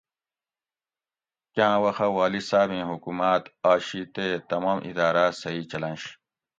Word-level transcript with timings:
کاٞں 1.55 1.79
وخہ 1.83 2.07
والی 2.15 2.41
صاٞبیں 2.49 2.87
حُکوماٞت 2.91 3.43
آشی 3.71 4.01
تے 4.13 4.27
تمام 4.49 4.77
اِداٞراٞ 4.87 5.31
صحیح 5.41 5.65
چلنش 5.71 6.01